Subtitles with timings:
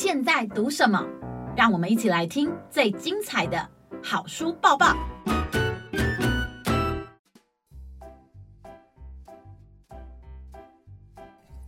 [0.00, 1.04] 现在读什么？
[1.56, 3.68] 让我们一起来听最精彩的
[4.00, 4.96] 好书抱抱。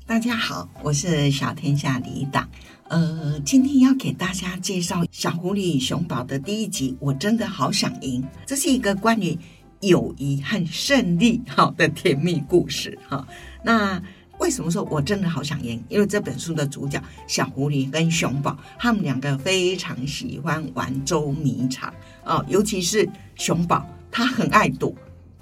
[0.06, 2.48] 大家好，我是小天下李党。
[2.85, 6.97] 呃，今天要给大家介绍《小狐狸与熊宝》的第一集。
[7.01, 9.37] 我真的好想赢，这是一个关于
[9.81, 13.26] 友谊和胜利好的甜蜜故事哈。
[13.65, 14.01] 那
[14.40, 15.82] 为什么说我真的好想赢？
[15.88, 21.92] 因为这本书的主角小狐狸跟熊宝，他们两个非常喜欢玩捉迷藏
[22.24, 24.92] 哦，尤其是熊宝，他很爱躲。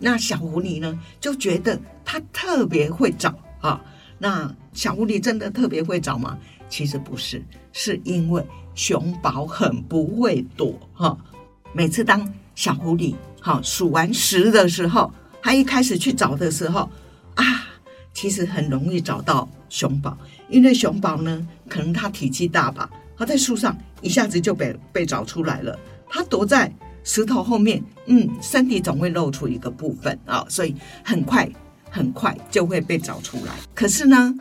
[0.01, 3.81] 那小狐狸呢，就觉得他特别会找啊。
[4.19, 6.37] 那小狐狸真的特别会找吗？
[6.69, 7.43] 其实不是，
[7.73, 8.45] 是因为
[8.75, 11.17] 熊宝很不会躲哈。
[11.73, 16.91] 每次当小狐狸哈数完十的时候，他一开始去找的时候
[17.37, 17.45] 啊，
[18.13, 20.17] 其实很容易找到熊宝，
[20.49, 25.79] 因为熊宝呢，可能它体积大吧，它在树上一下子就被被找出来了。
[26.09, 26.73] 它躲在
[27.05, 31.49] 石头后面，嗯，身体总会露出一个部分啊，所以很快。
[31.91, 33.55] 很快就会被找出来。
[33.75, 34.35] 可是呢，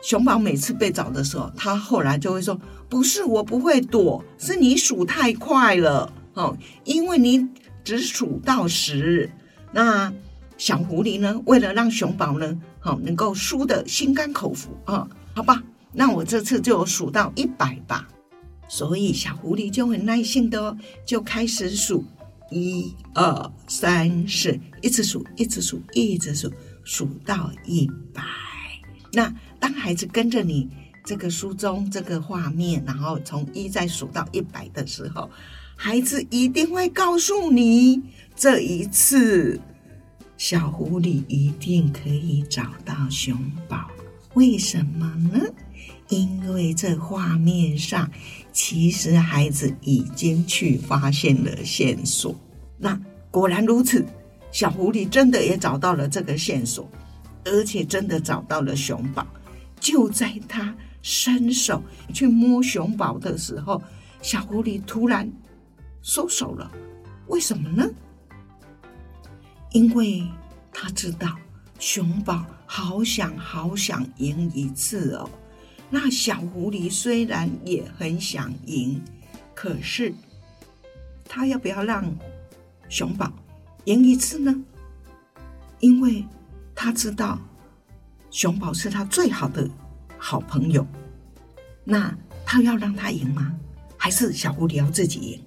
[0.00, 7.46] 熊宝每次被找的时候，他后来就会说：“不是我不会躲，是你数太快了哦，因为你
[7.84, 9.30] 只数到十。”
[9.72, 10.10] 那
[10.58, 15.62] 小狐狸呢，为了让熊宝呢，好能够输得心甘口服啊，好吧，
[15.92, 18.08] 那我这次就数到一百吧。
[18.68, 22.04] 所以小狐狸就很耐心的就开始数，
[22.50, 26.52] 一二三四，一直数，一直数，一直数。
[26.88, 28.22] 数到一百，
[29.12, 30.70] 那当孩子跟着你
[31.04, 35.28] 这个书中这个画面，然后从一再数到一百的时候，
[35.74, 38.00] 孩子一定会告诉你，
[38.36, 39.60] 这一次
[40.36, 43.36] 小狐狸一定可以找到熊
[43.68, 43.88] 宝。
[44.34, 45.40] 为什么呢？
[46.08, 48.10] 因为这画面上
[48.52, 52.34] 其实孩子已经去发现了线索。
[52.78, 54.04] 那果然如此。
[54.52, 56.88] 小狐狸真的也找到了这个线索，
[57.44, 59.26] 而且真的找到了熊宝。
[59.78, 61.82] 就在他伸手
[62.14, 63.82] 去摸熊宝的时候，
[64.22, 65.30] 小狐狸突然
[66.00, 66.72] 收手了。
[67.26, 67.86] 为什么呢？
[69.72, 70.26] 因为
[70.72, 71.36] 他知道
[71.78, 75.28] 熊宝好想好想赢一次哦。
[75.88, 79.00] 那小狐狸虽然也很想赢，
[79.54, 80.12] 可是
[81.28, 82.04] 他要不要让
[82.88, 83.32] 熊宝？
[83.84, 84.54] 赢一次呢？
[85.78, 86.24] 因为
[86.74, 87.38] 他知道
[88.30, 89.68] 熊宝是他最好的
[90.18, 90.84] 好朋友，
[91.84, 92.12] 那
[92.44, 93.54] 他要让他赢吗？
[93.96, 95.40] 还是小狐狸要自己赢？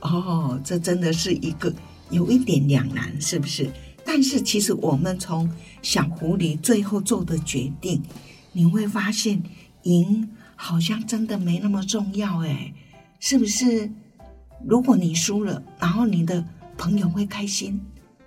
[0.00, 1.72] 哦，这真的是一个
[2.14, 3.70] 有一点两难，是不是？
[4.04, 5.50] 但是其实我们从
[5.82, 8.02] 小狐狸最后做的决定，
[8.52, 9.42] 你会发现
[9.82, 12.72] 赢好像真的没那么重要，哎，
[13.20, 13.90] 是不是？
[14.66, 16.44] 如果你输了，然后你的。
[16.76, 17.80] 朋友会开心，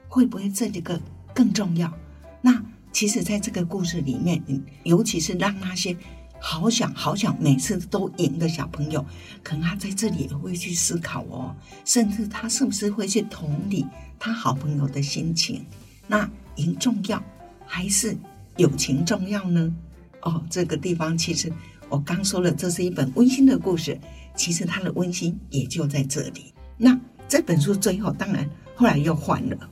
[0.07, 0.97] 会不会这几个
[1.33, 1.93] 更重要？
[2.41, 4.41] 那其实，在这个故事里面，
[4.83, 5.93] 尤其是让那些
[6.39, 9.05] 好想好想每次都赢的小朋友，
[9.43, 11.55] 可能他在这里也会去思考哦，
[11.85, 13.85] 甚至他是不是会去同理
[14.19, 15.65] 他好朋友的心情？
[16.07, 17.21] 那赢重要
[17.65, 18.17] 还是
[18.57, 19.75] 友情重要呢？
[20.21, 21.51] 哦，这个地方其实
[21.89, 23.99] 我刚说了，这是一本温馨的故事，
[24.35, 26.53] 其实它的温馨也就在这里。
[26.77, 26.99] 那。
[27.29, 29.69] 这本书最后，当然后来又换了。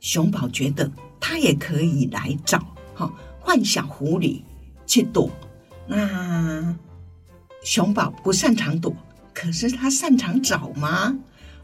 [0.00, 4.40] 熊宝觉得他也可以来找哈，换小狐狸
[4.92, 5.30] 去躲。
[5.86, 6.76] 那
[7.64, 8.94] 熊宝不擅长躲，
[9.32, 11.16] 可是他擅长找吗？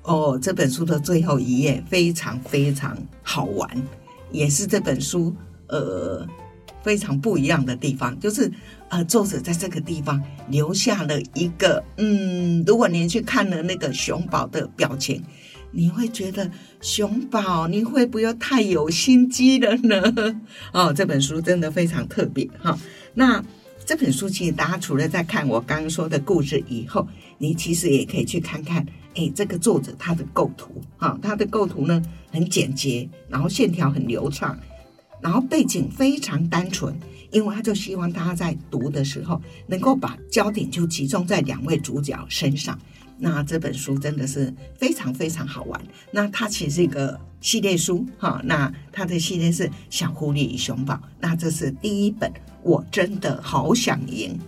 [0.02, 3.70] 哦，这本书的最后一页非常非常好玩，
[4.32, 5.36] 也是这本书
[5.68, 6.26] 呃。
[6.80, 8.50] 非常不一样的地方，就是
[8.88, 15.22] 呃，作者在这个地方留下了一个嗯，如果您去看了那个熊宝的表情，
[15.78, 16.50] 你会觉得
[16.80, 20.02] 熊宝你会不会太有心机了呢？
[20.74, 22.76] 哦，这本书真的非常特别哈。
[23.14, 23.40] 那
[23.86, 27.06] 这本书其实大家除了在看我刚刚说的故事以后，
[27.38, 28.84] 你其实也可以去看看，
[29.14, 32.02] 哎，这个作者他的构图哈，他的构图呢
[32.32, 34.58] 很简洁，然后线条很流畅。
[35.20, 36.92] 然后背景非常单纯，
[37.30, 42.76] 因为他就希望大家在读的时候能够把焦点就集中在两位主角身上。
[43.18, 45.80] 那这本书真的是非常非常好玩。
[46.10, 52.32] 那它其实是一个系列书哈，那它的系列是《小狐狸与熊宝》，那这是第一本，
[52.62, 54.38] 我真的好想赢。